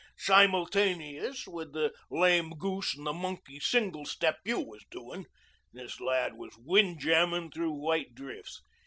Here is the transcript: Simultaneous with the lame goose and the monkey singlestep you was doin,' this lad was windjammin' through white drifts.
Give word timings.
Simultaneous 0.17 1.45
with 1.47 1.73
the 1.73 1.93
lame 2.09 2.53
goose 2.57 2.95
and 2.97 3.05
the 3.05 3.13
monkey 3.13 3.59
singlestep 3.59 4.37
you 4.43 4.59
was 4.59 4.83
doin,' 4.89 5.27
this 5.73 5.99
lad 5.99 6.33
was 6.33 6.57
windjammin' 6.57 7.51
through 7.51 7.69
white 7.73 8.15
drifts. 8.15 8.63